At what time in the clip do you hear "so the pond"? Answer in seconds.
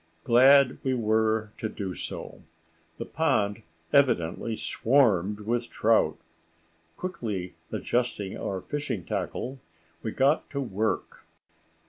1.93-3.61